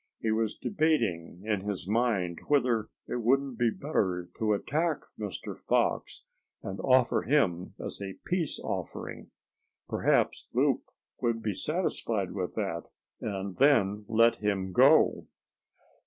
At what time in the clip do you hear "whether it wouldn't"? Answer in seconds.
2.47-3.59